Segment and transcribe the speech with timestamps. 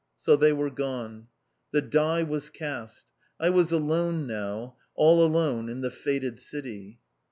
[0.17, 1.27] So they were gone!
[1.69, 3.05] The die was cast.
[3.39, 6.97] I was alone now, all alone in the fated city.